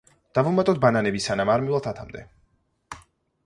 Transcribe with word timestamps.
დავუმატოთ 0.37 0.79
ბანანები 0.85 1.21
სანამ 1.27 1.53
არ 1.57 1.67
მივალთ 1.67 1.91
ათამდე. 1.95 2.27